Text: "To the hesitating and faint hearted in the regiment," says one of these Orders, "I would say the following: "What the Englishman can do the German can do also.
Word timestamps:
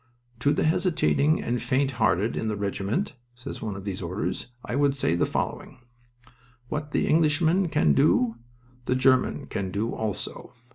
"To 0.39 0.51
the 0.51 0.63
hesitating 0.63 1.43
and 1.43 1.61
faint 1.61 1.91
hearted 2.01 2.35
in 2.35 2.47
the 2.47 2.55
regiment," 2.55 3.13
says 3.35 3.61
one 3.61 3.75
of 3.75 3.85
these 3.85 4.01
Orders, 4.01 4.47
"I 4.65 4.75
would 4.75 4.95
say 4.95 5.13
the 5.13 5.27
following: 5.27 5.77
"What 6.69 6.89
the 6.89 7.05
Englishman 7.05 7.67
can 7.69 7.93
do 7.93 8.37
the 8.85 8.95
German 8.95 9.45
can 9.45 9.69
do 9.69 9.91
also. 9.93 10.53